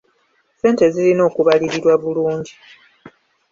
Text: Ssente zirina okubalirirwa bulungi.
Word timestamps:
Ssente 0.55 0.83
zirina 0.93 1.21
okubalirirwa 1.29 1.93
bulungi. 2.01 2.53